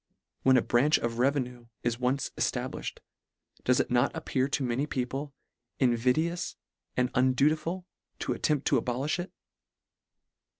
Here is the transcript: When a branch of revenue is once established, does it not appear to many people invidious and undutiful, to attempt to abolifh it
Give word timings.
When 0.41 0.57
a 0.57 0.63
branch 0.63 0.97
of 0.97 1.19
revenue 1.19 1.67
is 1.83 1.99
once 1.99 2.31
established, 2.35 3.01
does 3.63 3.79
it 3.79 3.91
not 3.91 4.09
appear 4.15 4.47
to 4.47 4.63
many 4.63 4.87
people 4.87 5.31
invidious 5.77 6.55
and 6.97 7.11
undutiful, 7.13 7.85
to 8.17 8.33
attempt 8.33 8.65
to 8.69 8.81
abolifh 8.81 9.19
it 9.19 9.31